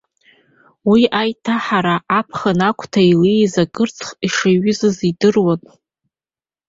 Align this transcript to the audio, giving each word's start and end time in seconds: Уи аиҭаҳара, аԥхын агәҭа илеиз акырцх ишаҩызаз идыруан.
Уи 0.89 1.01
аиҭаҳара, 1.19 1.95
аԥхын 2.19 2.59
агәҭа 2.67 3.01
илеиз 3.11 3.53
акырцх 3.63 4.07
ишаҩызаз 4.25 4.97
идыруан. 5.09 5.61